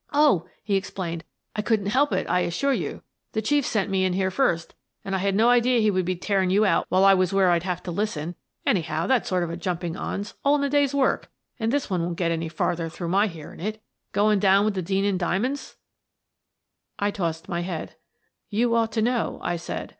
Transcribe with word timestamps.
"Oh," 0.12 0.46
he 0.62 0.76
explained," 0.76 1.24
I 1.56 1.62
couldn't 1.62 1.86
help 1.86 2.12
it, 2.12 2.28
I 2.30 2.44
as 2.44 2.54
sure 2.54 2.72
you! 2.72 3.02
The 3.32 3.42
Chief 3.42 3.66
sent 3.66 3.90
me 3.90 4.04
in 4.04 4.12
here 4.12 4.30
first 4.30 4.76
and 5.04 5.16
I 5.16 5.18
had 5.18 5.34
no 5.34 5.48
idea 5.48 5.80
he 5.80 5.90
would 5.90 6.04
be 6.04 6.14
tearing 6.14 6.48
you 6.48 6.64
out 6.64 6.86
while 6.90 7.04
I 7.04 7.12
was 7.14 7.32
where 7.32 7.50
I'd 7.50 7.64
have 7.64 7.82
to 7.82 7.90
listen. 7.90 8.36
Anyhow, 8.64 9.08
that 9.08 9.26
sort 9.26 9.42
of 9.42 9.50
a 9.50 9.56
jumping 9.56 9.96
on's 9.96 10.34
all 10.44 10.54
in 10.54 10.60
the 10.60 10.68
day's 10.70 10.94
work, 10.94 11.28
and 11.58 11.72
this 11.72 11.90
one 11.90 12.04
won't 12.04 12.18
get 12.18 12.30
any 12.30 12.48
farther 12.48 12.88
through 12.88 13.08
my 13.08 13.26
hearing 13.26 13.58
it 13.58 13.82
Go 14.12 14.30
ing 14.30 14.38
down 14.38 14.64
with 14.64 14.74
the 14.74 14.80
Denneen 14.80 15.18
diamonds?" 15.18 15.76
I 17.00 17.10
tossed 17.10 17.48
my 17.48 17.62
head." 17.62 17.96
You 18.48 18.76
ought 18.76 18.92
to 18.92 19.02
know," 19.02 19.40
I 19.42 19.56
said. 19.56 19.96